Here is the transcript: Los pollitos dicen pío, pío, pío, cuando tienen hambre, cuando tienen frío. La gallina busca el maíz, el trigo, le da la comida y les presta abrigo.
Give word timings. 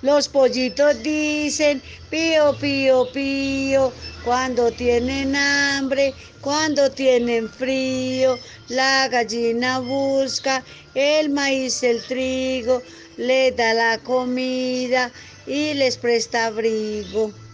Los 0.00 0.28
pollitos 0.28 1.02
dicen 1.02 1.82
pío, 2.08 2.56
pío, 2.58 3.10
pío, 3.12 3.94
cuando 4.20 4.70
tienen 4.72 5.34
hambre, 5.34 6.14
cuando 6.40 6.90
tienen 6.90 7.48
frío. 7.48 8.38
La 8.68 9.08
gallina 9.08 9.80
busca 9.80 10.64
el 10.94 11.30
maíz, 11.30 11.82
el 11.82 12.04
trigo, 12.06 12.82
le 13.16 13.50
da 13.52 13.74
la 13.74 13.98
comida 14.04 15.12
y 15.44 15.74
les 15.74 15.98
presta 15.98 16.46
abrigo. 16.46 17.47